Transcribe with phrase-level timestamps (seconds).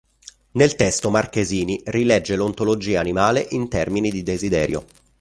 [0.53, 4.83] Nel testo Marchesini rilegge l'ontologia animale in termini di "desiderio".